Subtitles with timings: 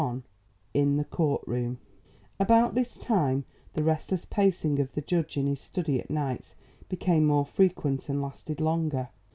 [0.01, 0.23] XXI
[0.73, 1.77] IN THE COURT ROOM
[2.39, 6.55] About this time, the restless pacing of the judge in his study at nights
[6.89, 9.09] became more frequent and lasted longer.